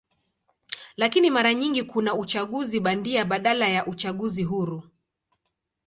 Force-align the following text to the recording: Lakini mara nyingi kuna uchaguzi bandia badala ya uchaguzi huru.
Lakini 0.97 1.29
mara 1.31 1.53
nyingi 1.53 1.83
kuna 1.83 2.15
uchaguzi 2.15 2.79
bandia 2.79 3.25
badala 3.25 3.67
ya 3.69 3.85
uchaguzi 3.85 4.43
huru. 4.43 4.83